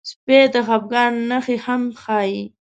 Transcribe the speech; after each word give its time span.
سپي 0.09 0.39
د 0.53 0.55
خپګان 0.67 1.13
نښې 1.29 1.55
هم 1.65 1.83
ښيي. 2.01 2.41